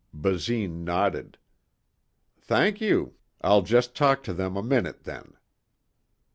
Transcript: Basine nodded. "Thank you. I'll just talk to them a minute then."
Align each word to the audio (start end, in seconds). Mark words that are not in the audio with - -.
Basine 0.15 0.83
nodded. 0.83 1.37
"Thank 2.39 2.81
you. 2.81 3.17
I'll 3.41 3.61
just 3.61 3.93
talk 3.93 4.23
to 4.23 4.33
them 4.33 4.57
a 4.57 4.63
minute 4.63 5.03
then." 5.03 5.33